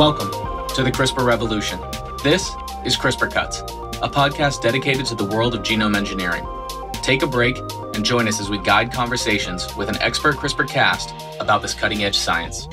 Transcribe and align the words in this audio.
Welcome 0.00 0.30
to 0.76 0.82
the 0.82 0.90
CRISPR 0.90 1.26
revolution. 1.26 1.78
This 2.22 2.48
is 2.86 2.96
CRISPR 2.96 3.30
Cuts, 3.30 3.60
a 4.00 4.08
podcast 4.08 4.62
dedicated 4.62 5.04
to 5.04 5.14
the 5.14 5.26
world 5.26 5.54
of 5.54 5.60
genome 5.60 5.94
engineering. 5.94 6.42
Take 7.02 7.20
a 7.20 7.26
break 7.26 7.58
and 7.94 8.02
join 8.02 8.26
us 8.26 8.40
as 8.40 8.48
we 8.48 8.56
guide 8.60 8.90
conversations 8.94 9.76
with 9.76 9.90
an 9.90 10.00
expert 10.00 10.36
CRISPR 10.36 10.66
cast 10.66 11.14
about 11.38 11.60
this 11.60 11.74
cutting 11.74 12.02
edge 12.02 12.16
science. 12.16 12.66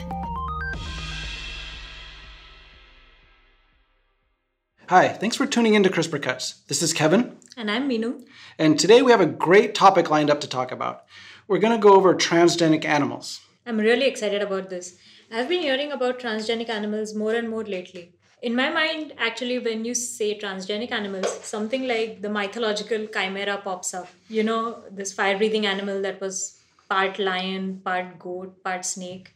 Hi, 4.87 5.09
thanks 5.09 5.35
for 5.35 5.45
tuning 5.45 5.73
in 5.73 5.83
to 5.83 5.89
CRISPR 5.89 6.21
Cuts. 6.21 6.61
This 6.69 6.81
is 6.81 6.93
Kevin. 6.93 7.35
And 7.57 7.69
I'm 7.69 7.89
Minu. 7.89 8.25
And 8.57 8.79
today 8.79 9.01
we 9.01 9.11
have 9.11 9.19
a 9.19 9.25
great 9.25 9.75
topic 9.75 10.09
lined 10.09 10.29
up 10.29 10.39
to 10.39 10.47
talk 10.47 10.71
about. 10.71 11.03
We're 11.49 11.59
going 11.59 11.77
to 11.77 11.83
go 11.83 11.93
over 11.93 12.15
transgenic 12.15 12.85
animals. 12.85 13.41
I'm 13.65 13.81
really 13.81 14.05
excited 14.05 14.41
about 14.41 14.69
this. 14.69 14.97
I've 15.29 15.49
been 15.49 15.61
hearing 15.61 15.91
about 15.91 16.19
transgenic 16.19 16.69
animals 16.69 17.13
more 17.13 17.33
and 17.33 17.49
more 17.49 17.63
lately. 17.63 18.13
In 18.41 18.55
my 18.55 18.69
mind, 18.69 19.13
actually, 19.17 19.59
when 19.59 19.83
you 19.83 19.93
say 19.93 20.39
transgenic 20.39 20.91
animals, 20.91 21.27
something 21.43 21.85
like 21.87 22.21
the 22.21 22.29
mythological 22.29 23.07
chimera 23.07 23.57
pops 23.57 23.93
up. 23.93 24.07
You 24.29 24.43
know, 24.43 24.83
this 24.89 25.11
fire 25.11 25.37
breathing 25.37 25.65
animal 25.65 26.01
that 26.03 26.21
was 26.21 26.59
part 26.87 27.19
lion, 27.19 27.81
part 27.83 28.17
goat, 28.19 28.63
part 28.63 28.85
snake. 28.85 29.33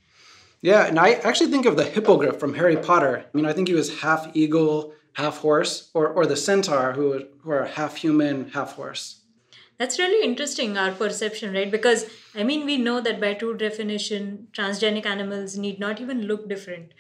Yeah, 0.62 0.86
and 0.86 0.98
I 0.98 1.14
actually 1.14 1.52
think 1.52 1.66
of 1.66 1.76
the 1.76 1.84
hippogriff 1.84 2.40
from 2.40 2.54
Harry 2.54 2.78
Potter. 2.78 3.26
I 3.26 3.36
mean, 3.36 3.46
I 3.46 3.52
think 3.52 3.68
he 3.68 3.74
was 3.74 4.02
half 4.02 4.30
eagle, 4.34 4.94
half 5.14 5.40
horse, 5.40 5.90
or, 5.94 6.08
or 6.08 6.26
the 6.26 6.38
centaur 6.38 6.94
who, 6.94 7.26
who 7.42 7.52
are 7.52 7.66
half 7.66 7.98
human, 7.98 8.50
half 8.52 8.74
horse. 8.74 9.21
That's 9.82 9.98
really 9.98 10.24
interesting, 10.24 10.78
our 10.78 10.92
perception, 10.92 11.56
right? 11.56 11.72
Because, 11.72 12.06
I 12.36 12.44
mean, 12.44 12.68
we 12.68 12.78
know 12.78 13.02
that 13.02 13.20
by 13.20 13.34
true 13.34 13.58
definition, 13.58 14.48
transgenic 14.54 15.08
animals 15.08 15.58
need 15.58 15.80
not 15.80 16.00
even 16.00 16.28
look 16.28 16.48
different. 16.48 16.92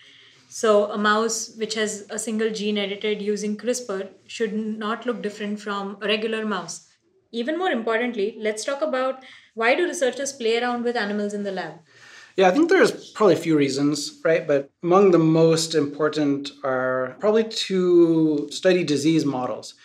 So, 0.50 0.92
a 0.92 0.98
mouse 0.98 1.56
which 1.59 1.76
has 1.76 2.08
a 2.09 2.18
single 2.18 2.50
gene 2.50 2.80
edited 2.80 3.22
using 3.22 3.56
CRISPR 3.56 4.09
should 4.26 4.54
not 4.54 5.06
look 5.06 5.22
different 5.22 5.59
from 5.59 6.00
a 6.02 6.08
regular 6.08 6.44
mouse. 6.44 6.88
Even 7.32 7.59
more 7.59 7.70
importantly, 7.70 8.36
let's 8.40 8.66
talk 8.66 8.82
about 8.82 9.24
why 9.54 9.76
do 9.76 9.86
researchers 9.86 10.34
play 10.34 10.59
around 10.59 10.84
with 10.84 10.96
animals 10.96 11.36
in 11.36 11.44
the 11.44 11.52
lab? 11.52 11.76
Yeah, 12.36 12.48
I 12.48 12.52
think 12.52 12.70
there's 12.70 13.12
probably 13.12 13.36
a 13.36 13.46
few 13.46 13.56
reasons, 13.56 14.20
right? 14.26 14.48
But 14.48 14.72
among 14.82 15.12
the 15.12 15.20
most 15.20 15.76
important 15.76 16.50
are 16.64 17.16
probably 17.20 17.44
to 17.44 18.50
study 18.50 18.84
disease 18.84 19.24
models. 19.24 19.76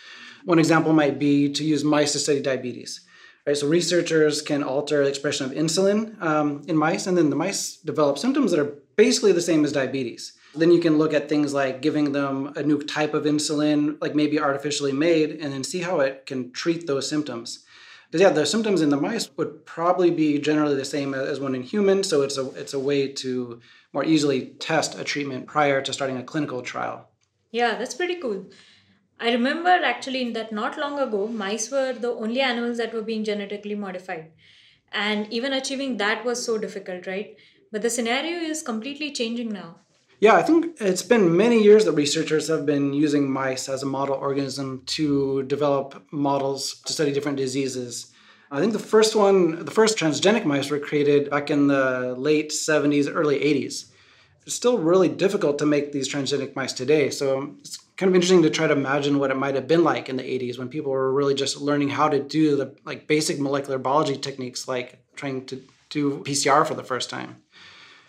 One 0.47 0.59
example 0.59 0.93
might 0.93 1.19
be 1.19 1.51
to 1.51 1.63
use 1.65 1.83
mice 1.83 2.13
to 2.13 2.19
study 2.19 2.39
diabetes. 2.39 3.01
Right, 3.45 3.57
so 3.57 3.67
researchers 3.67 4.41
can 4.41 4.63
alter 4.63 5.03
the 5.03 5.09
expression 5.09 5.45
of 5.45 5.51
insulin 5.51 6.21
um, 6.21 6.61
in 6.69 6.77
mice, 6.77 7.05
and 7.05 7.17
then 7.17 7.29
the 7.29 7.35
mice 7.35 7.75
develop 7.75 8.17
symptoms 8.17 8.51
that 8.51 8.61
are 8.61 8.73
basically 8.95 9.33
the 9.33 9.41
same 9.41 9.65
as 9.65 9.73
diabetes. 9.73 10.37
Then 10.55 10.71
you 10.71 10.79
can 10.79 10.97
look 10.97 11.13
at 11.13 11.27
things 11.27 11.53
like 11.53 11.81
giving 11.81 12.13
them 12.13 12.53
a 12.55 12.63
new 12.63 12.81
type 12.81 13.13
of 13.13 13.25
insulin, 13.25 13.97
like 13.99 14.15
maybe 14.15 14.39
artificially 14.39 14.93
made, 14.93 15.31
and 15.31 15.51
then 15.51 15.65
see 15.65 15.79
how 15.79 15.99
it 15.99 16.25
can 16.25 16.53
treat 16.53 16.87
those 16.87 17.09
symptoms. 17.09 17.65
Because 18.09 18.21
yeah, 18.21 18.29
the 18.29 18.45
symptoms 18.45 18.81
in 18.81 18.89
the 18.89 18.95
mice 18.95 19.29
would 19.35 19.65
probably 19.65 20.11
be 20.11 20.39
generally 20.39 20.75
the 20.75 20.85
same 20.85 21.13
as 21.13 21.41
one 21.41 21.55
in 21.55 21.63
humans, 21.63 22.07
so 22.07 22.21
it's 22.21 22.37
a 22.37 22.49
it's 22.51 22.73
a 22.73 22.79
way 22.79 23.09
to 23.23 23.59
more 23.91 24.05
easily 24.05 24.53
test 24.59 24.97
a 24.97 25.03
treatment 25.03 25.45
prior 25.45 25.81
to 25.81 25.91
starting 25.91 26.15
a 26.15 26.23
clinical 26.23 26.61
trial. 26.61 27.09
Yeah, 27.51 27.75
that's 27.75 27.95
pretty 27.95 28.15
cool. 28.15 28.45
I 29.19 29.31
remember 29.31 29.69
actually 29.69 30.31
that 30.31 30.51
not 30.51 30.77
long 30.77 30.99
ago, 30.99 31.27
mice 31.27 31.71
were 31.71 31.93
the 31.93 32.11
only 32.11 32.41
animals 32.41 32.77
that 32.77 32.93
were 32.93 33.01
being 33.01 33.23
genetically 33.23 33.75
modified. 33.75 34.31
And 34.91 35.31
even 35.33 35.53
achieving 35.53 35.97
that 35.97 36.23
was 36.23 36.45
so 36.45 36.57
difficult, 36.57 37.07
right? 37.07 37.35
But 37.71 37.81
the 37.81 37.89
scenario 37.89 38.37
is 38.37 38.61
completely 38.61 39.11
changing 39.11 39.49
now. 39.49 39.77
Yeah, 40.19 40.35
I 40.35 40.43
think 40.43 40.77
it's 40.79 41.03
been 41.03 41.35
many 41.35 41.61
years 41.61 41.85
that 41.85 41.91
researchers 41.91 42.47
have 42.47 42.65
been 42.65 42.93
using 42.93 43.31
mice 43.31 43.69
as 43.69 43.83
a 43.83 43.87
model 43.87 44.15
organism 44.15 44.81
to 44.87 45.43
develop 45.43 46.03
models 46.11 46.81
to 46.85 46.93
study 46.93 47.11
different 47.11 47.37
diseases. 47.37 48.13
I 48.49 48.59
think 48.59 48.73
the 48.73 48.79
first 48.79 49.15
one, 49.15 49.65
the 49.65 49.71
first 49.71 49.97
transgenic 49.97 50.45
mice 50.45 50.69
were 50.69 50.79
created 50.79 51.29
back 51.29 51.51
in 51.51 51.67
the 51.67 52.15
late 52.17 52.51
70s, 52.51 53.11
early 53.13 53.39
80s. 53.39 53.91
It's 54.45 54.55
still 54.55 54.77
really 54.77 55.09
difficult 55.09 55.59
to 55.59 55.65
make 55.65 55.91
these 55.91 56.11
transgenic 56.11 56.55
mice 56.55 56.73
today. 56.73 57.09
So 57.09 57.55
it's 57.59 57.77
kind 57.97 58.09
of 58.09 58.15
interesting 58.15 58.43
to 58.43 58.49
try 58.49 58.67
to 58.67 58.73
imagine 58.73 59.17
what 59.17 59.31
it 59.31 59.37
might 59.37 59.55
have 59.55 59.67
been 59.67 59.83
like 59.83 60.07
in 60.07 60.17
the 60.17 60.23
80s 60.23 60.57
when 60.57 60.69
people 60.69 60.91
were 60.91 61.11
really 61.11 61.33
just 61.33 61.59
learning 61.59 61.89
how 61.89 62.07
to 62.07 62.19
do 62.19 62.55
the 62.55 62.75
like 62.85 63.07
basic 63.07 63.39
molecular 63.39 63.79
biology 63.79 64.15
techniques 64.15 64.67
like 64.67 65.03
trying 65.15 65.45
to 65.47 65.61
do 65.89 66.19
PCR 66.19 66.65
for 66.65 66.75
the 66.75 66.83
first 66.83 67.09
time. 67.09 67.41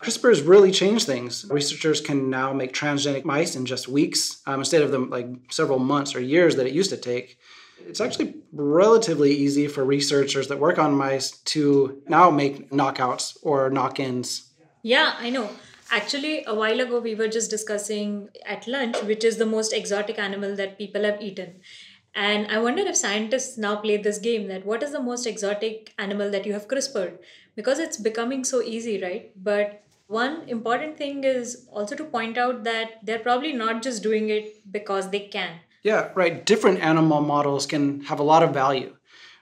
CRISPR 0.01 0.29
has 0.29 0.43
really 0.43 0.71
changed 0.71 1.07
things. 1.07 1.45
Researchers 1.51 2.01
can 2.01 2.31
now 2.31 2.53
make 2.53 2.73
transgenic 2.73 3.25
mice 3.25 3.57
in 3.57 3.67
just 3.67 3.89
weeks 3.89 4.43
um, 4.47 4.61
instead 4.61 4.83
of 4.83 4.93
the 4.93 4.99
like 4.99 5.27
several 5.51 5.79
months 5.79 6.15
or 6.15 6.21
years 6.21 6.55
that 6.57 6.67
it 6.67 6.73
used 6.73 6.91
to 6.91 6.97
take. 6.97 7.39
It's 7.87 8.01
actually 8.01 8.35
relatively 8.53 9.33
easy 9.33 9.67
for 9.67 9.85
researchers 9.85 10.49
that 10.49 10.59
work 10.59 10.79
on 10.79 10.95
mice 10.95 11.31
to 11.31 12.03
now 12.07 12.31
make 12.31 12.71
knockouts 12.71 13.39
or 13.43 13.71
knock 13.71 13.99
ins. 13.99 14.51
Yeah, 14.83 15.15
I 15.19 15.31
know. 15.31 15.51
Actually, 15.91 16.45
a 16.47 16.55
while 16.55 16.81
ago, 16.81 17.01
we 17.01 17.15
were 17.15 17.29
just 17.29 17.51
discussing 17.51 18.29
at 18.45 18.67
lunch 18.67 19.03
which 19.03 19.25
is 19.25 19.39
the 19.39 19.47
most 19.47 19.73
exotic 19.73 20.19
animal 20.19 20.55
that 20.57 20.79
people 20.79 21.05
have 21.05 21.21
eaten. 21.23 21.61
And 22.15 22.47
I 22.49 22.59
wonder 22.59 22.83
if 22.83 22.97
scientists 22.97 23.57
now 23.57 23.77
play 23.77 23.97
this 23.97 24.19
game 24.19 24.49
that 24.49 24.67
what 24.67 24.83
is 24.83 24.93
the 24.93 25.01
most 25.01 25.27
exotic 25.27 25.95
animal 25.99 26.31
that 26.31 26.47
you 26.47 26.53
have 26.53 26.69
CRISPRed? 26.69 27.19
Because 27.55 27.79
it's 27.79 27.97
becoming 27.97 28.45
so 28.45 28.61
easy, 28.61 29.01
right? 29.01 29.31
But 29.43 29.83
one 30.09 30.49
important 30.49 30.99
thing 30.99 31.25
is 31.25 31.67
also 31.71 31.95
to 31.95 32.05
point 32.05 32.39
out 32.39 32.65
that 32.65 32.99
they're 33.03 33.19
probably 33.19 33.53
not 33.53 33.83
just 33.83 34.03
doing 34.03 34.31
it 34.31 34.73
because 34.73 35.11
they 35.11 35.21
can. 35.21 35.61
Yeah, 35.83 36.11
right. 36.15 36.45
Different 36.45 36.81
animal 36.81 37.21
models 37.21 37.67
can 37.67 38.01
have 38.03 38.19
a 38.19 38.25
lot 38.25 38.43
of 38.43 38.53
value, 38.53 38.97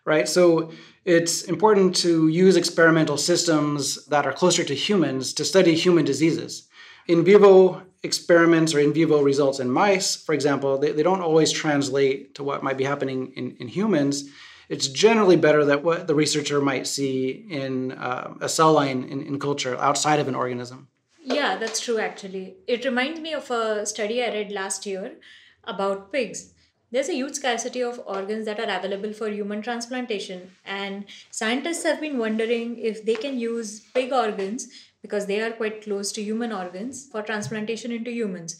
right? 0.06 0.28
So 0.28 0.71
it's 1.05 1.43
important 1.43 1.94
to 1.97 2.28
use 2.28 2.56
experimental 2.56 3.19
systems 3.19 4.06
that 4.06 4.25
are 4.25 4.33
closer 4.33 4.65
to 4.65 4.75
humans 4.75 5.34
to 5.34 5.44
study 5.44 5.75
human 5.75 6.06
diseases. 6.06 6.69
In 7.06 7.25
vivo 7.25 7.83
experiments 8.03 8.75
or 8.75 8.78
in 8.78 8.93
vivo 8.93 9.21
results 9.21 9.61
in 9.61 9.71
mice, 9.71 10.16
for 10.16 10.34
example, 10.34 10.78
they, 10.78 10.93
they 10.93 11.03
don't 11.03 11.21
always 11.21 11.53
translate 11.53 12.34
to 12.37 12.45
what 12.45 12.62
might 12.62 12.78
be 12.78 12.84
happening 12.84 13.33
in, 13.37 13.56
in 13.61 13.69
humans. 13.69 14.25
It's 14.69 14.89
generally 14.89 15.37
better 15.37 15.65
that 15.66 15.84
what 15.84 16.06
the 16.06 16.15
researcher 16.15 16.61
might 16.61 16.87
see 16.87 17.47
in 17.50 17.93
uh, 17.93 18.34
a 18.41 18.49
cell 18.49 18.72
line 18.72 19.05
in, 19.05 19.22
in 19.22 19.39
culture 19.39 19.77
outside 19.77 20.19
of 20.19 20.28
an 20.28 20.34
organism. 20.34 20.89
Yeah, 21.22 21.56
that's 21.56 21.81
true 21.81 21.99
actually. 21.99 22.56
It 22.66 22.84
reminds 22.84 23.21
me 23.21 23.33
of 23.34 23.50
a 23.50 23.87
study 23.87 24.22
I 24.22 24.28
read 24.28 24.53
last 24.53 24.87
year 24.87 25.16
about 25.65 26.12
pigs 26.12 26.53
there's 26.97 27.11
a 27.11 27.15
huge 27.15 27.34
scarcity 27.34 27.83
of 27.83 28.01
organs 28.07 28.47
that 28.47 28.59
are 28.59 28.75
available 28.75 29.12
for 29.12 29.29
human 29.29 29.61
transplantation 29.61 30.51
and 30.65 31.05
scientists 31.31 31.83
have 31.84 32.01
been 32.01 32.17
wondering 32.17 32.79
if 32.79 33.05
they 33.05 33.17
can 33.17 33.39
use 33.39 33.81
pig 33.95 34.15
organs 34.15 34.67
because 35.03 35.27
they 35.27 35.43
are 35.43 35.51
quite 35.51 35.83
close 35.83 36.11
to 36.11 36.23
human 36.23 36.53
organs 36.53 37.07
for 37.12 37.21
transplantation 37.21 37.93
into 37.93 38.11
humans. 38.11 38.59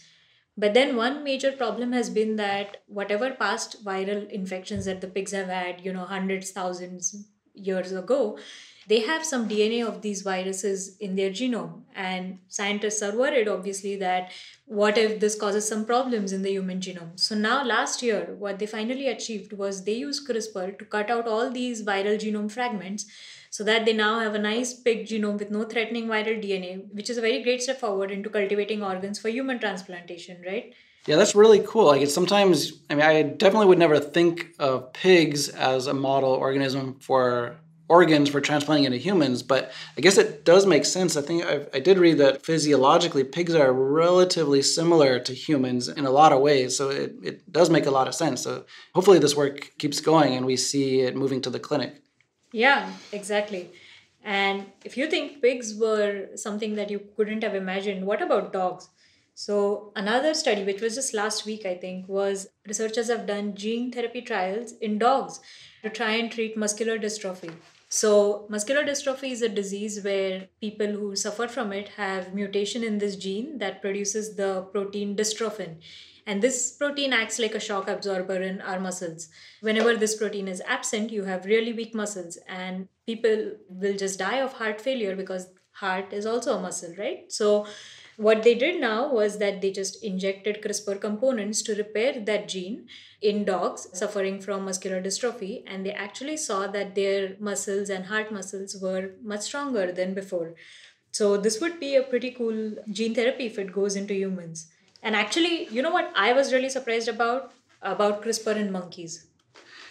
But 0.59 0.75
then 0.75 0.97
one 0.97 1.25
major 1.25 1.51
problem 1.51 1.93
has 1.93 2.11
been 2.11 2.37
that 2.37 2.83
whatever 2.89 3.31
past 3.31 3.83
viral 3.83 4.29
infections 4.29 4.85
that 4.85 5.01
the 5.01 5.09
pigs 5.09 5.33
have 5.33 5.49
had 5.49 5.81
you 5.83 5.95
know 5.95 6.05
hundreds 6.05 6.51
thousands 6.51 7.27
years 7.55 7.93
ago 7.93 8.39
they 8.89 9.01
have 9.01 9.25
some 9.25 9.49
DNA 9.49 9.87
of 9.87 10.03
these 10.03 10.23
viruses 10.23 10.97
in 10.99 11.17
their 11.17 11.31
genome. 11.31 11.83
And 11.95 12.39
scientists 12.49 13.03
are 13.03 13.17
worried, 13.17 13.49
obviously, 13.49 13.97
that 13.97 14.31
what 14.67 14.97
if 14.97 15.19
this 15.19 15.39
causes 15.39 15.67
some 15.67 15.85
problems 15.85 16.33
in 16.33 16.43
the 16.43 16.51
human 16.51 16.81
genome? 16.81 17.19
So 17.19 17.35
now, 17.35 17.65
last 17.65 18.03
year, 18.03 18.35
what 18.39 18.59
they 18.59 18.67
finally 18.67 19.09
achieved 19.09 19.53
was 19.53 19.85
they 19.85 19.95
used 19.95 20.29
CRISPR 20.29 20.79
to 20.79 20.85
cut 20.85 21.11
out 21.11 21.27
all 21.27 21.51
these 21.51 21.83
viral 21.83 22.19
genome 22.19 22.51
fragments 22.51 23.07
so 23.51 23.65
that 23.65 23.87
they 23.87 23.93
now 23.93 24.21
have 24.21 24.35
a 24.35 24.39
nice 24.39 24.75
pig 24.75 25.07
genome 25.07 25.39
with 25.39 25.51
no 25.51 25.65
threatening 25.65 26.07
viral 26.07 26.43
DNA, 26.43 26.93
which 26.93 27.11
is 27.11 27.19
a 27.19 27.23
very 27.23 27.43
great 27.43 27.63
step 27.63 27.81
forward 27.81 28.11
into 28.11 28.29
cultivating 28.29 28.83
organs 28.83 29.19
for 29.19 29.29
human 29.29 29.59
transplantation, 29.59 30.43
right? 30.47 30.75
Yeah, 31.07 31.17
that's 31.17 31.35
really 31.35 31.61
cool. 31.61 31.87
Like 31.87 32.03
it's 32.03 32.13
sometimes 32.13 32.73
I 32.91 32.95
mean 32.97 33.05
I 33.05 33.23
definitely 33.23 33.69
would 33.69 33.79
never 33.79 33.99
think 34.01 34.49
of 34.59 34.93
pigs 34.93 35.49
as 35.49 35.87
a 35.87 35.95
model 35.95 36.31
organism 36.31 36.99
for 37.01 37.57
organs 37.89 38.29
for 38.29 38.41
transplanting 38.41 38.85
into 38.85 38.99
humans, 38.99 39.43
but 39.43 39.73
I 39.97 40.01
guess 40.01 40.19
it 40.19 40.45
does 40.45 40.67
make 40.67 40.85
sense. 40.85 41.17
I 41.17 41.23
think 41.23 41.45
I, 41.45 41.67
I, 41.73 41.81
did 41.81 41.99
read 41.99 42.19
that 42.19 42.45
physiologically, 42.45 43.25
pigs 43.25 43.55
are 43.55 43.73
relatively 43.73 44.63
similar 44.63 45.21
to 45.21 45.33
humans 45.33 45.89
in 45.89 46.05
a 46.05 46.11
lot 46.11 46.33
of 46.33 46.41
ways. 46.41 46.77
So 46.77 46.91
it, 46.91 47.15
it 47.23 47.53
does 47.53 47.71
make 47.71 47.87
a 47.87 47.91
lot 47.91 48.09
of 48.09 48.15
sense. 48.15 48.43
So 48.43 48.65
hopefully, 48.95 49.19
this 49.19 49.37
work 49.37 49.73
keeps 49.79 50.01
going 50.01 50.35
and 50.35 50.47
we 50.47 50.57
see 50.57 51.01
it 51.01 51.17
moving 51.17 51.41
to 51.43 51.51
the 51.51 51.61
clinic. 51.61 52.03
Yeah, 52.53 52.93
exactly. 53.13 53.71
And 54.25 54.67
if 54.85 54.97
you 54.97 55.09
think 55.09 55.41
pigs 55.41 55.75
were 55.75 56.29
something 56.35 56.75
that 56.75 56.91
you 56.91 57.01
couldn't 57.17 57.45
have 57.45 57.55
imagined, 57.55 58.05
what 58.05 58.23
about 58.23 58.53
dogs? 58.53 58.89
So, 59.39 59.93
another 59.95 60.33
study, 60.33 60.65
which 60.65 60.81
was 60.81 60.95
just 60.95 61.13
last 61.13 61.45
week, 61.45 61.67
I 61.67 61.75
think, 61.75 62.09
was 62.09 62.49
researchers 62.67 63.09
have 63.09 63.27
done 63.27 63.55
gene 63.55 63.93
therapy 63.93 64.23
trials 64.23 64.73
in 64.81 64.99
dogs 64.99 65.41
to 65.83 65.91
try 65.91 66.13
and 66.13 66.33
treat 66.33 66.57
muscular 66.57 66.99
dystrophy. 66.99 67.53
So, 67.89 68.47
muscular 68.49 68.85
dystrophy 68.85 69.31
is 69.31 69.43
a 69.43 69.49
disease 69.49 70.03
where 70.03 70.49
people 70.61 70.89
who 70.89 71.15
suffer 71.15 71.47
from 71.47 71.73
it 71.73 71.91
have 71.91 72.35
mutation 72.35 72.83
in 72.83 72.99
this 72.99 73.15
gene 73.15 73.59
that 73.59 73.81
produces 73.81 74.35
the 74.35 74.63
protein 74.73 75.15
dystrophin. 75.15 75.77
And 76.27 76.43
this 76.43 76.73
protein 76.73 77.13
acts 77.13 77.39
like 77.39 77.55
a 77.55 77.61
shock 77.61 77.89
absorber 77.89 78.43
in 78.43 78.61
our 78.61 78.81
muscles. 78.81 79.29
Whenever 79.61 79.97
this 79.97 80.17
protein 80.17 80.49
is 80.49 80.61
absent, 80.67 81.13
you 81.13 81.23
have 81.23 81.45
really 81.45 81.73
weak 81.73 81.95
muscles, 81.95 82.37
and 82.49 82.89
people 83.07 83.53
will 83.69 83.97
just 83.97 84.19
die 84.19 84.39
of 84.39 84.55
heart 84.55 84.81
failure 84.81 85.15
because 85.15 85.47
heart 85.71 86.13
is 86.13 86.27
also 86.27 86.59
a 86.59 86.61
muscle, 86.61 86.93
right? 86.99 87.31
So, 87.31 87.67
what 88.17 88.43
they 88.43 88.55
did 88.55 88.81
now 88.81 89.13
was 89.13 89.39
that 89.39 89.61
they 89.61 89.71
just 89.71 90.03
injected 90.03 90.63
CRISPR 90.63 91.01
components 91.01 91.61
to 91.63 91.75
repair 91.75 92.19
that 92.21 92.49
gene 92.49 92.89
in 93.21 93.45
dogs 93.45 93.89
suffering 93.93 94.41
from 94.41 94.65
muscular 94.65 95.03
dystrophy, 95.03 95.63
and 95.67 95.85
they 95.85 95.93
actually 95.93 96.37
saw 96.37 96.67
that 96.67 96.95
their 96.95 97.37
muscles 97.39 97.91
and 97.91 98.07
heart 98.07 98.33
muscles 98.33 98.77
were 98.81 99.11
much 99.23 99.43
stronger 99.43 99.93
than 99.93 100.15
before. 100.15 100.55
So, 101.13 101.37
this 101.37 101.61
would 101.61 101.79
be 101.79 101.95
a 101.97 102.03
pretty 102.03 102.31
cool 102.31 102.77
gene 102.91 103.15
therapy 103.15 103.47
if 103.47 103.59
it 103.59 103.73
goes 103.73 103.97
into 103.97 104.15
humans. 104.15 104.69
And 105.03 105.15
actually, 105.15 105.67
you 105.69 105.83
know 105.83 105.91
what 105.91 106.11
I 106.15 106.33
was 106.33 106.53
really 106.53 106.69
surprised 106.71 107.09
about? 107.09 107.53
About 107.83 108.23
CRISPR 108.23 108.57
in 108.57 108.73
monkeys. 108.73 109.27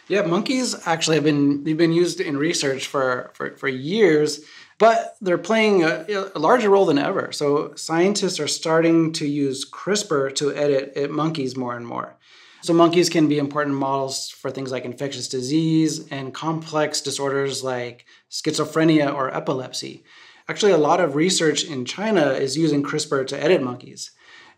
Yeah, 0.07 0.21
monkeys 0.23 0.75
actually 0.87 1.15
have 1.15 1.23
been 1.23 1.63
they've 1.63 1.77
been 1.77 1.93
used 1.93 2.19
in 2.19 2.37
research 2.37 2.87
for 2.87 3.31
for, 3.33 3.55
for 3.57 3.67
years 3.67 4.41
but 4.77 5.15
they're 5.21 5.37
playing 5.37 5.83
a, 5.83 6.05
a, 6.35 6.39
larger 6.39 6.69
role 6.69 6.85
than 6.85 6.97
ever. 6.97 7.31
So 7.31 7.73
scientists 7.75 8.39
are 8.39 8.47
starting 8.47 9.13
to 9.13 9.27
use 9.27 9.69
CRISPR 9.69 10.35
to 10.35 10.53
edit 10.53 11.09
monkeys 11.09 11.55
more 11.55 11.75
and 11.75 11.87
more. 11.87 12.17
So 12.61 12.73
monkeys 12.73 13.09
can 13.09 13.27
be 13.27 13.37
important 13.37 13.75
models 13.75 14.29
for 14.29 14.49
things 14.49 14.71
like 14.71 14.85
infectious 14.85 15.27
disease 15.27 16.07
and 16.09 16.33
complex 16.33 16.99
disorders 16.99 17.63
like 17.63 18.05
schizophrenia 18.31 19.13
or 19.13 19.33
epilepsy. 19.33 20.03
Actually, 20.49 20.73
a 20.73 20.77
lot 20.77 20.99
of 20.99 21.15
research 21.15 21.63
in 21.63 21.85
China 21.85 22.31
is 22.31 22.57
using 22.57 22.83
CRISPR 22.83 23.27
to 23.27 23.41
edit 23.41 23.61
monkeys. 23.61 24.11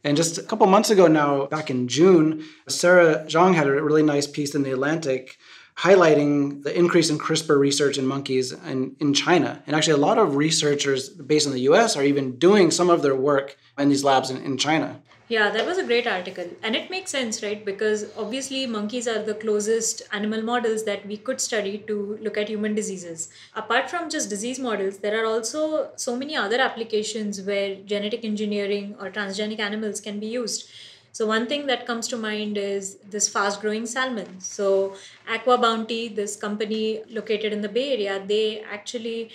And 0.04 0.16
just 0.16 0.38
a 0.38 0.44
couple 0.44 0.68
months 0.68 0.90
ago 0.90 1.08
now, 1.08 1.48
back 1.48 1.70
in 1.70 1.88
June, 1.88 2.46
Sarah 2.68 3.26
Zhang 3.26 3.56
had 3.56 3.68
a 3.68 3.84
really 3.84 4.04
nice 4.04 4.28
piece 4.28 4.56
in 4.56 4.64
The 4.64 4.72
Atlantic 4.72 5.38
highlighting 5.78 6.64
the 6.64 6.76
increase 6.78 7.10
in 7.10 7.20
CRISPR 7.20 7.58
research 7.60 7.98
in 7.98 8.06
monkeys 8.06 8.52
in, 8.52 8.96
in 9.00 9.14
China. 9.14 9.62
And 9.68 9.76
actually, 9.76 9.94
a 9.94 10.06
lot 10.06 10.18
of 10.18 10.36
researchers 10.36 11.10
based 11.10 11.46
in 11.46 11.54
the 11.54 11.62
US 11.62 11.96
are 11.96 12.04
even 12.04 12.38
doing 12.38 12.72
some 12.72 12.90
of 12.90 13.04
their 13.04 13.16
work 13.16 13.58
in 13.78 13.90
these 13.90 14.04
labs 14.04 14.32
in, 14.32 14.38
in 14.38 14.58
China. 14.58 15.00
Yeah, 15.30 15.50
that 15.50 15.66
was 15.66 15.78
a 15.78 15.84
great 15.84 16.08
article. 16.08 16.48
And 16.64 16.74
it 16.74 16.90
makes 16.90 17.12
sense, 17.12 17.44
right? 17.44 17.64
Because 17.64 18.06
obviously, 18.18 18.66
monkeys 18.66 19.10
are 19.10 19.22
the 19.22 19.34
closest 19.34 20.02
animal 20.14 20.42
models 20.42 20.86
that 20.86 21.06
we 21.06 21.18
could 21.18 21.42
study 21.42 21.80
to 21.80 22.18
look 22.22 22.38
at 22.38 22.48
human 22.48 22.74
diseases. 22.74 23.30
Apart 23.54 23.90
from 23.90 24.10
just 24.10 24.30
disease 24.30 24.58
models, 24.58 25.00
there 25.00 25.22
are 25.22 25.26
also 25.26 25.90
so 25.98 26.16
many 26.16 26.38
other 26.38 26.60
applications 26.62 27.42
where 27.42 27.76
genetic 27.76 28.24
engineering 28.24 28.96
or 29.02 29.12
transgenic 29.12 29.60
animals 29.60 30.00
can 30.00 30.18
be 30.20 30.28
used. 30.28 30.70
So 31.18 31.26
one 31.26 31.48
thing 31.48 31.66
that 31.66 31.88
comes 31.88 32.08
to 32.10 32.16
mind 32.16 32.60
is 32.60 32.98
this 33.10 33.28
fast 33.28 33.60
growing 33.60 33.88
salmon. 33.88 34.40
So 34.40 34.96
AquaBounty, 35.28 36.16
this 36.16 36.36
company 36.36 37.02
located 37.10 37.52
in 37.52 37.64
the 37.64 37.70
Bay 37.70 37.94
Area, 37.94 38.24
they 38.24 38.62
actually 38.62 39.32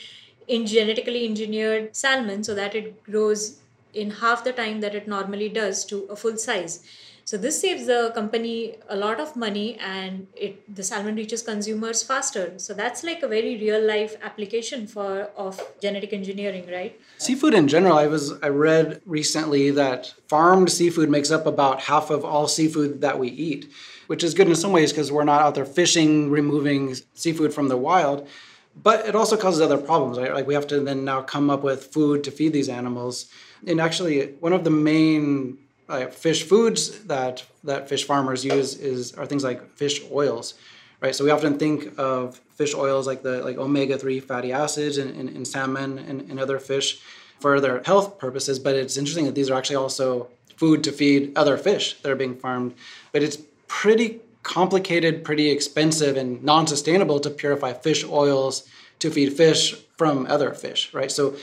in 0.47 0.65
genetically 0.65 1.25
engineered 1.25 1.97
salmon 1.97 2.45
so 2.45 2.55
that 2.55 2.77
it 2.77 3.03
grows 3.03 3.59
in 3.95 4.13
half 4.13 4.45
the 4.45 4.53
time 4.53 4.81
that 4.83 4.95
it 4.95 5.09
normally 5.09 5.49
does 5.49 5.85
to 5.87 6.05
a 6.05 6.15
full 6.15 6.37
size. 6.37 6.87
So 7.33 7.39
this 7.39 7.59
saves 7.63 7.87
the 7.87 8.13
company 8.15 8.77
a 8.91 8.95
lot 8.95 9.19
of 9.19 9.37
money 9.37 9.79
and 9.81 10.27
it 10.37 10.77
the 10.77 10.83
salmon 10.83 11.17
reaches 11.17 11.41
consumers 11.41 12.03
faster. 12.03 12.53
So 12.59 12.75
that's 12.75 13.03
like 13.03 13.23
a 13.23 13.27
very 13.27 13.57
real 13.57 13.81
life 13.81 14.17
application 14.23 14.87
for 14.87 15.31
of 15.35 15.59
genetic 15.81 16.13
engineering, 16.13 16.69
right? 16.71 17.01
Seafood 17.17 17.55
in 17.55 17.69
general, 17.69 17.97
I 17.97 18.07
was 18.07 18.35
I 18.43 18.49
read 18.49 19.01
recently 19.07 19.71
that 19.71 20.13
farmed 20.29 20.71
seafood 20.71 21.09
makes 21.09 21.31
up 21.31 21.47
about 21.47 21.81
half 21.81 22.11
of 22.11 22.23
all 22.23 22.49
seafood 22.49 23.01
that 23.01 23.19
we 23.19 23.29
eat, 23.29 23.73
which 24.09 24.23
is 24.23 24.35
good 24.35 24.49
in 24.49 24.55
some 24.55 24.73
ways 24.73 24.93
because 24.93 25.11
we're 25.11 25.25
not 25.25 25.41
out 25.41 25.55
there 25.55 25.65
fishing, 25.65 26.31
removing 26.31 26.95
seafood 27.15 27.55
from 27.55 27.69
the 27.69 27.79
wild. 27.79 28.29
But 28.83 29.07
it 29.07 29.15
also 29.15 29.39
causes 29.39 29.63
other 29.63 29.79
problems, 29.79 30.19
right? 30.19 30.35
Like 30.35 30.47
we 30.47 30.53
have 30.53 30.67
to 30.67 30.81
then 30.81 31.07
now 31.07 31.23
come 31.23 31.49
up 31.49 31.63
with 31.63 31.95
food 31.95 32.25
to 32.25 32.31
feed 32.31 32.53
these 32.53 32.69
animals. 32.69 33.31
And 33.67 33.81
actually, 33.81 34.33
one 34.41 34.53
of 34.53 34.65
the 34.65 34.71
main 34.71 35.57
uh, 35.93 36.07
fish 36.09 36.43
foods 36.45 37.05
that 37.05 37.45
that 37.65 37.89
fish 37.89 38.05
farmers 38.05 38.45
use 38.45 38.75
is 38.77 39.13
are 39.15 39.27
things 39.27 39.45
like 39.45 39.61
fish 39.77 40.01
oils, 40.11 40.55
right? 41.01 41.15
So 41.15 41.25
we 41.25 41.31
often 41.31 41.59
think 41.59 41.93
of 41.99 42.41
fish 42.57 42.75
oils 42.75 43.07
like 43.07 43.23
the 43.23 43.45
like 43.45 43.59
omega 43.59 43.99
three 43.99 44.21
fatty 44.21 44.53
acids 44.53 44.99
in, 44.99 45.09
in, 45.21 45.29
in 45.29 45.45
salmon 45.45 45.99
and, 45.99 46.23
and 46.31 46.41
other 46.41 46.59
fish 46.59 47.01
for 47.41 47.61
their 47.61 47.83
health 47.85 48.19
purposes, 48.19 48.59
but 48.59 48.75
it's 48.75 48.97
interesting 48.97 49.27
that 49.27 49.35
these 49.35 49.51
are 49.51 49.59
actually 49.59 49.77
also 49.77 50.29
food 50.57 50.85
to 50.85 50.93
feed 50.93 51.37
other 51.37 51.57
fish 51.57 52.01
that 52.01 52.11
are 52.11 52.17
being 52.17 52.37
farmed. 52.37 52.73
But 53.13 53.23
it's 53.23 53.39
pretty 53.67 54.21
complicated, 54.45 55.25
pretty 55.25 55.51
expensive, 55.51 56.17
and 56.17 56.43
non-sustainable 56.43 57.19
to 57.21 57.31
purify 57.31 57.73
fish 57.73 58.05
oils 58.05 58.69
to 59.01 59.11
feed 59.11 59.33
fish 59.33 59.75
from 59.97 60.27
other 60.27 60.55
fish, 60.55 60.95
right? 60.95 61.11
So 61.11 61.35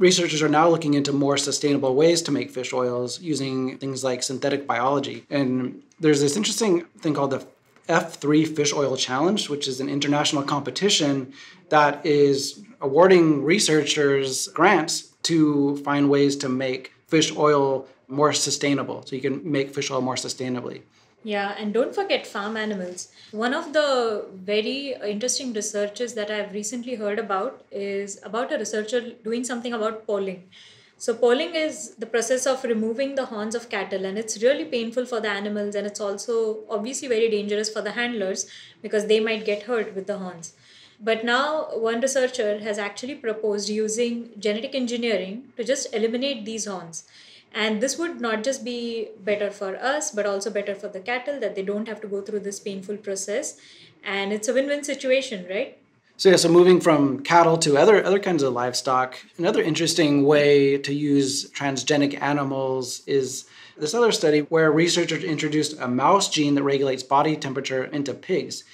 researchers 0.00 0.42
are 0.42 0.48
now 0.48 0.68
looking 0.68 0.94
into 0.94 1.12
more 1.12 1.36
sustainable 1.36 1.94
ways 1.94 2.22
to 2.22 2.32
make 2.32 2.50
fish 2.50 2.72
oils 2.72 3.20
using 3.20 3.78
things 3.78 4.02
like 4.02 4.22
synthetic 4.22 4.66
biology. 4.66 5.24
And 5.30 5.82
there's 6.00 6.20
this 6.20 6.36
interesting 6.36 6.86
thing 6.98 7.14
called 7.14 7.30
the 7.30 7.46
F3 7.88 8.56
Fish 8.56 8.72
Oil 8.72 8.96
Challenge, 8.96 9.48
which 9.48 9.68
is 9.68 9.78
an 9.78 9.88
international 9.88 10.42
competition 10.42 11.32
that 11.68 12.04
is 12.04 12.62
awarding 12.80 13.44
researchers 13.44 14.48
grants 14.48 15.12
to 15.24 15.76
find 15.78 16.08
ways 16.08 16.34
to 16.36 16.48
make 16.48 16.92
fish 17.06 17.36
oil 17.36 17.86
more 18.08 18.32
sustainable. 18.32 19.04
So 19.04 19.16
you 19.16 19.22
can 19.22 19.48
make 19.50 19.74
fish 19.74 19.90
oil 19.90 20.00
more 20.00 20.14
sustainably. 20.14 20.80
Yeah, 21.22 21.54
and 21.58 21.74
don't 21.74 21.94
forget 21.94 22.26
farm 22.26 22.56
animals. 22.56 23.08
One 23.30 23.52
of 23.52 23.72
the 23.74 24.26
very 24.32 24.94
interesting 25.04 25.52
researches 25.52 26.14
that 26.14 26.30
I've 26.30 26.52
recently 26.52 26.94
heard 26.94 27.18
about 27.18 27.62
is 27.70 28.18
about 28.22 28.52
a 28.52 28.58
researcher 28.58 29.12
doing 29.22 29.44
something 29.44 29.74
about 29.74 30.06
polling. 30.06 30.48
So, 30.96 31.14
polling 31.14 31.54
is 31.54 31.94
the 31.96 32.06
process 32.06 32.46
of 32.46 32.64
removing 32.64 33.14
the 33.14 33.26
horns 33.26 33.54
of 33.54 33.68
cattle, 33.68 34.04
and 34.04 34.18
it's 34.18 34.42
really 34.42 34.64
painful 34.64 35.06
for 35.06 35.20
the 35.20 35.28
animals, 35.28 35.74
and 35.74 35.86
it's 35.86 36.00
also 36.00 36.60
obviously 36.70 37.08
very 37.08 37.30
dangerous 37.30 37.70
for 37.70 37.80
the 37.82 37.92
handlers 37.92 38.46
because 38.82 39.06
they 39.06 39.20
might 39.20 39.44
get 39.44 39.62
hurt 39.64 39.94
with 39.94 40.06
the 40.06 40.18
horns. 40.18 40.54
But 41.02 41.24
now, 41.24 41.68
one 41.74 42.00
researcher 42.00 42.58
has 42.60 42.78
actually 42.78 43.14
proposed 43.14 43.70
using 43.70 44.30
genetic 44.38 44.74
engineering 44.74 45.52
to 45.56 45.64
just 45.64 45.94
eliminate 45.94 46.44
these 46.44 46.66
horns 46.66 47.04
and 47.52 47.80
this 47.80 47.98
would 47.98 48.20
not 48.20 48.42
just 48.44 48.64
be 48.64 49.08
better 49.24 49.50
for 49.50 49.76
us 49.76 50.10
but 50.10 50.26
also 50.26 50.50
better 50.50 50.74
for 50.74 50.88
the 50.88 51.00
cattle 51.00 51.40
that 51.40 51.54
they 51.54 51.62
don't 51.62 51.88
have 51.88 52.00
to 52.00 52.08
go 52.08 52.20
through 52.20 52.40
this 52.40 52.60
painful 52.60 52.96
process. 52.96 53.58
And 54.02 54.32
it's 54.32 54.48
a 54.48 54.54
win-win 54.54 54.84
situation 54.84 55.46
right? 55.48 55.76
So 56.16 56.30
yeah 56.30 56.36
so 56.36 56.48
moving 56.48 56.80
from 56.80 57.22
cattle 57.22 57.58
to 57.58 57.76
other 57.76 58.04
other 58.04 58.18
kinds 58.18 58.42
of 58.42 58.52
livestock 58.52 59.18
another 59.38 59.62
interesting 59.62 60.24
way 60.24 60.78
to 60.78 60.92
use 60.92 61.50
transgenic 61.50 62.20
animals 62.20 63.02
is 63.06 63.46
this 63.80 63.94
other 63.94 64.12
study 64.12 64.40
where 64.40 64.70
researchers 64.70 65.24
introduced 65.24 65.80
a 65.80 65.88
mouse 65.88 66.28
gene 66.28 66.54
that 66.54 66.62
regulates 66.62 67.02
body 67.02 67.34
temperature 67.34 67.84
into 67.84 68.12
pigs. 68.12 68.64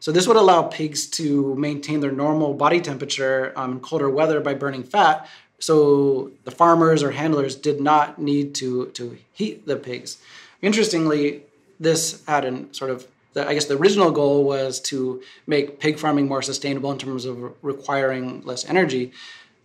So 0.00 0.12
this 0.12 0.26
would 0.26 0.36
allow 0.36 0.64
pigs 0.64 1.06
to 1.10 1.54
maintain 1.54 2.00
their 2.00 2.12
normal 2.12 2.52
body 2.52 2.80
temperature 2.80 3.52
um, 3.56 3.72
in 3.72 3.80
colder 3.80 4.10
weather 4.10 4.40
by 4.40 4.54
burning 4.54 4.82
fat 4.82 5.28
so 5.58 6.30
the 6.44 6.50
farmers 6.50 7.02
or 7.02 7.12
handlers 7.12 7.54
did 7.56 7.80
not 7.80 8.18
need 8.18 8.54
to, 8.56 8.86
to 8.88 9.18
heat 9.32 9.66
the 9.66 9.76
pigs. 9.76 10.18
Interestingly, 10.62 11.42
this 11.78 12.22
had 12.26 12.44
an 12.44 12.72
sort 12.72 12.90
of 12.90 13.06
I 13.44 13.54
guess 13.54 13.66
the 13.66 13.76
original 13.76 14.10
goal 14.10 14.44
was 14.44 14.80
to 14.80 15.22
make 15.46 15.78
pig 15.78 15.98
farming 15.98 16.26
more 16.26 16.42
sustainable 16.42 16.90
in 16.92 16.98
terms 16.98 17.24
of 17.24 17.52
requiring 17.62 18.42
less 18.42 18.64
energy. 18.64 19.12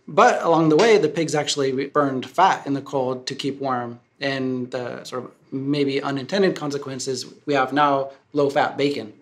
But 0.06 0.42
along 0.42 0.68
the 0.68 0.76
way, 0.76 0.98
the 0.98 1.08
pigs 1.08 1.34
actually 1.34 1.86
burned 1.86 2.28
fat 2.28 2.66
in 2.66 2.74
the 2.74 2.82
cold 2.82 3.26
to 3.28 3.34
keep 3.34 3.60
warm. 3.60 4.00
And 4.20 4.70
the 4.70 5.04
sort 5.04 5.24
of 5.24 5.30
maybe 5.50 6.02
unintended 6.02 6.54
consequences 6.54 7.26
we 7.46 7.54
have 7.54 7.72
now 7.72 8.10
low 8.32 8.50
fat 8.50 8.76
bacon. 8.76 9.12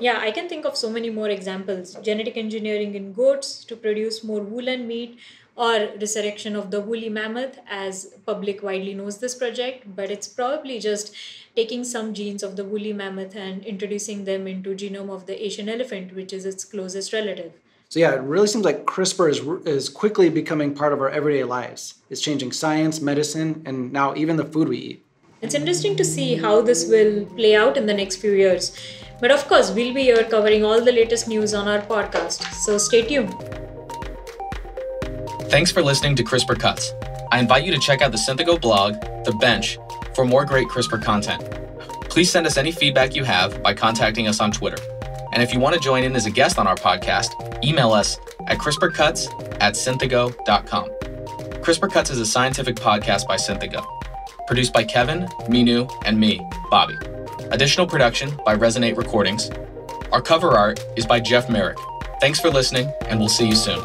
Yeah, 0.00 0.18
I 0.20 0.30
can 0.30 0.48
think 0.48 0.64
of 0.64 0.76
so 0.76 0.90
many 0.90 1.10
more 1.10 1.28
examples. 1.28 1.94
Genetic 2.02 2.36
engineering 2.36 2.94
in 2.94 3.12
goats 3.12 3.64
to 3.64 3.76
produce 3.76 4.22
more 4.22 4.40
wool 4.40 4.68
and 4.68 4.86
meat, 4.86 5.18
or 5.58 5.88
resurrection 6.00 6.54
of 6.54 6.70
the 6.70 6.80
woolly 6.80 7.08
mammoth 7.08 7.58
as 7.68 8.14
public 8.24 8.62
widely 8.62 8.94
knows 8.94 9.18
this 9.18 9.34
project 9.34 9.84
but 9.96 10.10
it's 10.10 10.28
probably 10.28 10.78
just 10.78 11.12
taking 11.56 11.82
some 11.82 12.14
genes 12.14 12.44
of 12.44 12.54
the 12.54 12.64
woolly 12.64 12.92
mammoth 12.92 13.34
and 13.34 13.64
introducing 13.64 14.24
them 14.24 14.46
into 14.46 14.74
genome 14.82 15.10
of 15.10 15.26
the 15.26 15.44
asian 15.44 15.68
elephant 15.68 16.14
which 16.14 16.32
is 16.32 16.46
its 16.46 16.64
closest 16.64 17.12
relative. 17.12 17.52
So 17.88 17.98
yeah 17.98 18.14
it 18.14 18.20
really 18.20 18.46
seems 18.46 18.64
like 18.64 18.84
crispr 18.84 19.28
is, 19.30 19.40
is 19.66 19.88
quickly 19.88 20.28
becoming 20.28 20.74
part 20.74 20.92
of 20.92 21.00
our 21.00 21.10
everyday 21.10 21.42
lives. 21.42 21.94
It's 22.08 22.20
changing 22.20 22.52
science 22.52 23.00
medicine 23.00 23.62
and 23.66 23.92
now 23.92 24.14
even 24.14 24.36
the 24.36 24.44
food 24.44 24.68
we 24.68 24.78
eat. 24.78 25.04
It's 25.42 25.54
interesting 25.54 25.96
to 25.96 26.04
see 26.04 26.36
how 26.36 26.62
this 26.62 26.88
will 26.88 27.26
play 27.40 27.54
out 27.56 27.76
in 27.76 27.86
the 27.86 27.94
next 27.94 28.16
few 28.16 28.32
years 28.32 28.76
But 29.20 29.30
of 29.32 29.46
course, 29.48 29.70
we'll 29.70 29.94
be 29.94 30.02
here 30.02 30.24
covering 30.24 30.64
all 30.64 30.80
the 30.80 30.92
latest 30.92 31.26
news 31.28 31.54
on 31.54 31.66
our 31.66 31.80
podcast, 31.80 32.42
so 32.54 32.78
stay 32.78 33.02
tuned. 33.02 33.34
Thanks 35.50 35.72
for 35.72 35.82
listening 35.82 36.14
to 36.16 36.22
CRISPR 36.22 36.58
Cuts. 36.58 36.92
I 37.32 37.40
invite 37.40 37.64
you 37.64 37.72
to 37.72 37.78
check 37.78 38.00
out 38.00 38.12
the 38.12 38.18
Synthego 38.18 38.60
blog, 38.60 38.94
The 39.24 39.32
Bench, 39.40 39.78
for 40.14 40.24
more 40.24 40.44
great 40.44 40.68
CRISPR 40.68 41.02
content. 41.02 41.42
Please 42.08 42.30
send 42.30 42.46
us 42.46 42.56
any 42.56 42.70
feedback 42.70 43.14
you 43.14 43.24
have 43.24 43.62
by 43.62 43.74
contacting 43.74 44.28
us 44.28 44.40
on 44.40 44.52
Twitter. 44.52 44.82
And 45.32 45.42
if 45.42 45.52
you 45.52 45.60
want 45.60 45.74
to 45.74 45.80
join 45.80 46.04
in 46.04 46.16
as 46.16 46.26
a 46.26 46.30
guest 46.30 46.58
on 46.58 46.66
our 46.66 46.76
podcast, 46.76 47.64
email 47.64 47.92
us 47.92 48.18
at 48.46 48.58
CRISPRcuts 48.58 49.58
at 49.60 49.74
synthego.com. 49.74 50.90
CRISPR 51.60 51.92
Cuts 51.92 52.10
is 52.10 52.18
a 52.18 52.26
scientific 52.26 52.76
podcast 52.76 53.26
by 53.26 53.36
Synthego, 53.36 53.84
produced 54.46 54.72
by 54.72 54.84
Kevin, 54.84 55.26
Minu, 55.48 55.90
and 56.06 56.18
me, 56.18 56.40
Bobby. 56.70 56.96
Additional 57.50 57.86
production 57.86 58.30
by 58.44 58.56
Resonate 58.56 58.96
Recordings. 58.96 59.50
Our 60.12 60.20
cover 60.20 60.50
art 60.50 60.84
is 60.96 61.06
by 61.06 61.20
Jeff 61.20 61.48
Merrick. 61.48 61.78
Thanks 62.20 62.40
for 62.40 62.50
listening, 62.50 62.92
and 63.06 63.18
we'll 63.18 63.28
see 63.28 63.48
you 63.48 63.54
soon. 63.54 63.80